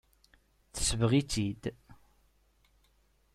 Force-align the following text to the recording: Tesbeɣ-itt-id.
Tesbeɣ-itt-id. 0.75 1.63